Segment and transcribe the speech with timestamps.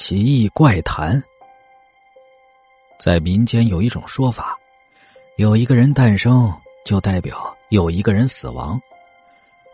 [0.00, 1.20] 奇异怪谈。
[3.00, 4.56] 在民间有一种说法，
[5.38, 6.54] 有一个人诞生，
[6.84, 8.80] 就代表有一个人死亡，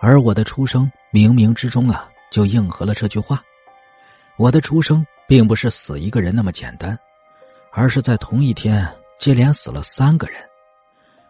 [0.00, 3.45] 而我的出生冥冥之中啊，就应和了这句话。
[4.38, 6.98] 我的出生并不是死一个人那么简单，
[7.70, 8.88] 而是在同一天
[9.18, 10.41] 接连死了三个人，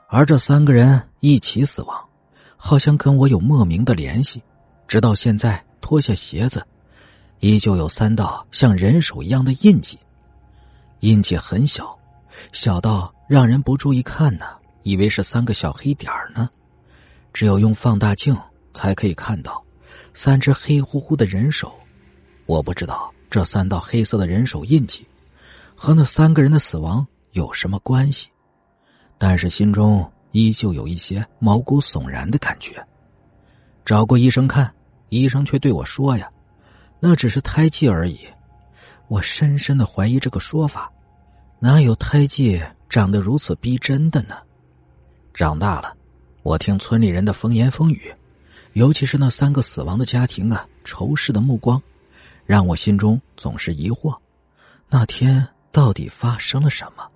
[0.06, 2.08] 而这三个人一起死亡，
[2.56, 4.40] 好像跟我有莫名的联系，
[4.86, 6.64] 直到现在脱下鞋子。
[7.40, 9.98] 依旧有三道像人手一样的印记，
[11.00, 11.98] 印记很小，
[12.52, 14.46] 小到让人不注意看呢，
[14.82, 16.48] 以为是三个小黑点儿呢。
[17.32, 18.34] 只有用放大镜
[18.72, 19.62] 才可以看到
[20.14, 21.72] 三只黑乎乎的人手。
[22.46, 25.06] 我不知道这三道黑色的人手印记
[25.74, 28.30] 和那三个人的死亡有什么关系，
[29.18, 32.82] 但是心中依旧有一些毛骨悚然的感觉。
[33.84, 34.72] 找过医生看，
[35.08, 36.30] 医生却对我说呀。
[37.00, 38.18] 那只是胎记而已，
[39.08, 40.90] 我深深的怀疑这个说法，
[41.58, 44.36] 哪有胎记长得如此逼真的呢？
[45.34, 45.94] 长大了，
[46.42, 48.14] 我听村里人的风言风语，
[48.72, 51.82] 尤其是那三个死亡的家庭啊，仇视的目光，
[52.46, 54.16] 让我心中总是疑惑：
[54.88, 57.06] 那天到底发生了什么？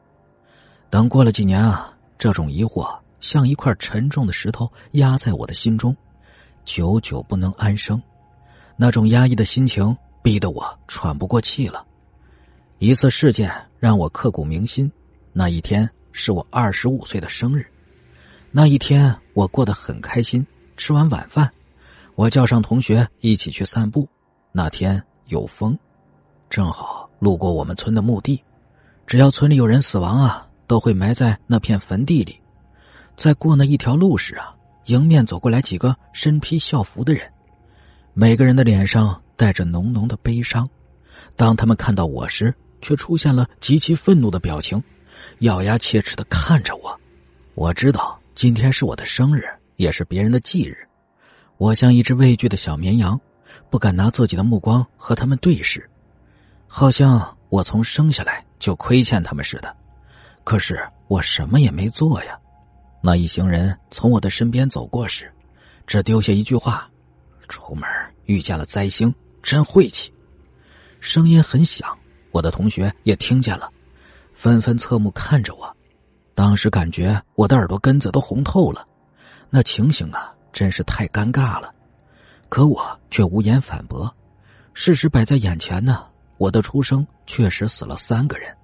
[0.90, 5.96] 等过了几年啊，这种疑惑像一块沉重的石头压在我的心中，
[6.64, 8.02] 久久不能安生。
[8.80, 11.84] 那种压抑的心情逼得我喘不过气了。
[12.78, 14.90] 一次事件让我刻骨铭心。
[15.32, 17.66] 那一天是我二十五岁的生日。
[18.52, 20.46] 那一天我过得很开心。
[20.76, 21.50] 吃完晚饭，
[22.14, 24.08] 我叫上同学一起去散步。
[24.52, 25.76] 那天有风，
[26.48, 28.40] 正好路过我们村的墓地。
[29.08, 32.40] 只要村里有人死亡啊，都会埋在那片坟地里。
[33.16, 34.54] 在过那一条路时啊，
[34.84, 37.28] 迎面走过来几个身披校服的人。
[38.14, 40.68] 每个人的脸上带着浓浓的悲伤，
[41.36, 44.82] 当他们看到我时，却出现了极其愤怒的表情，
[45.40, 46.98] 咬牙切齿的看着我。
[47.54, 49.42] 我知道今天是我的生日，
[49.76, 50.76] 也是别人的忌日。
[51.56, 53.20] 我像一只畏惧的小绵羊，
[53.70, 55.88] 不敢拿自己的目光和他们对视，
[56.66, 59.74] 好像我从生下来就亏欠他们似的。
[60.44, 62.38] 可是我什么也没做呀。
[63.00, 65.32] 那一行人从我的身边走过时，
[65.86, 66.90] 只丢下一句话。
[67.48, 67.88] 出门
[68.26, 70.12] 遇见了灾星，真晦气！
[71.00, 71.96] 声音很响，
[72.30, 73.70] 我的同学也听见了，
[74.34, 75.76] 纷纷侧目看着我。
[76.34, 78.86] 当时感觉我的耳朵根子都红透了，
[79.50, 81.74] 那情形啊，真是太尴尬了。
[82.48, 84.14] 可我却无言反驳，
[84.74, 86.06] 事实摆在眼前呢。
[86.36, 88.56] 我的出生确实死了三个人，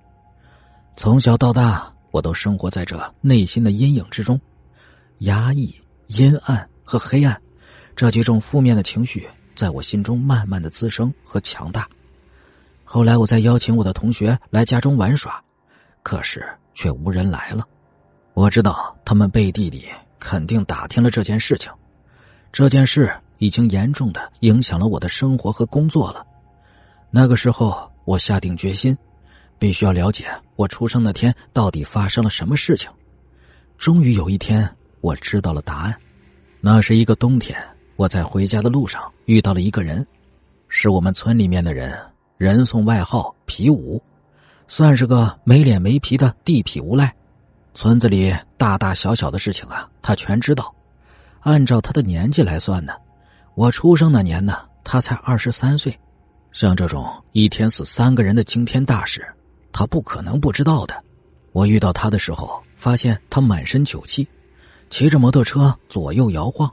[0.97, 4.41] 从小到大，我都生活在这内心的阴影之中，
[5.19, 5.75] 压抑、
[6.07, 7.43] 阴暗和黑暗。
[7.97, 11.89] 这几种负面的情绪在我心中慢慢的滋生和强大。
[12.83, 15.43] 后来，我再邀请我的同学来家中玩耍，
[16.03, 17.67] 可是却无人来了。
[18.35, 19.87] 我知道他们背地里
[20.19, 21.71] 肯定打听了这件事情，
[22.53, 26.27] 这件事已经严重的影响了我的生活和工作了。
[27.11, 28.97] 那个时候，我下定决心，
[29.59, 30.27] 必须要了解
[30.57, 32.91] 我出生那天到底发生了什么事情。
[33.79, 34.69] 终于有一天，
[35.01, 35.95] 我知道了答案。
[36.61, 37.57] 那是一个冬天。
[37.97, 40.07] 我在回家的路上遇到了一个人，
[40.69, 41.97] 是我们村里面的人，
[42.37, 44.03] 人送外号“皮五”，
[44.67, 47.15] 算是个没脸没皮的地痞无赖。
[47.73, 50.75] 村子里大大小小的事情啊，他全知道。
[51.41, 52.95] 按照他的年纪来算呢，
[53.55, 55.97] 我出生那年呢，他才二十三岁。
[56.53, 59.25] 像这种一天死三个人的惊天大事，
[59.73, 60.95] 他不可能不知道的。
[61.53, 64.27] 我遇到他的时候，发现他满身酒气，
[64.91, 66.69] 骑着摩托车左右摇晃。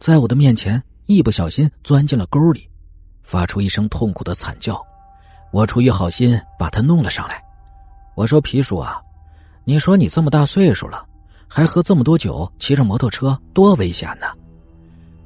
[0.00, 2.66] 在我的面前，一不小心钻进了沟里，
[3.22, 4.82] 发出一声痛苦的惨叫。
[5.52, 7.44] 我出于好心把他弄了上来。
[8.14, 8.98] 我说：“皮叔啊，
[9.62, 11.06] 你说你这么大岁数了，
[11.46, 14.26] 还喝这么多酒，骑着摩托车，多危险呢！”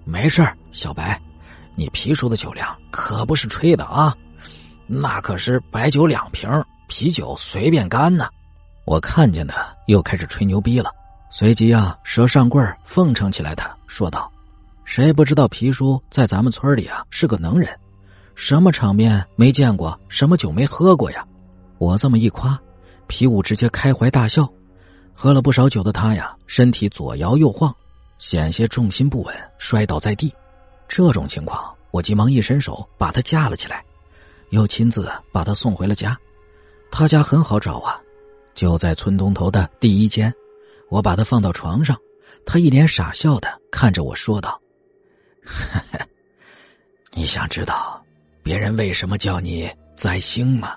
[0.05, 1.23] 没事小白，
[1.77, 4.12] 你皮叔的酒量可不是吹的啊，
[4.89, 6.50] 那可是白酒两瓶，
[6.88, 8.29] 啤酒随便干呢。
[8.87, 10.91] 我看见他又开始吹牛逼了，
[11.31, 14.29] 随即啊，蛇上棍奉承起来，他说道。
[14.84, 17.69] 谁不知道皮叔在咱们村里啊是个能人，
[18.34, 21.26] 什么场面没见过，什么酒没喝过呀？
[21.78, 22.58] 我这么一夸，
[23.06, 24.48] 皮五直接开怀大笑。
[25.12, 27.75] 喝了不少酒的他呀，身体左摇右晃，
[28.19, 30.32] 险些重心不稳摔倒在地。
[30.86, 33.82] 这种情况，我急忙一伸手把他架了起来，
[34.50, 36.16] 又亲自把他送回了家。
[36.90, 37.98] 他家很好找啊，
[38.54, 40.32] 就在村东头的第一间。
[40.90, 41.96] 我把他放到床上，
[42.44, 44.60] 他一脸傻笑的看着我说道。
[47.14, 48.02] 你想知道
[48.43, 50.75] 别人为什么叫你灾星吗？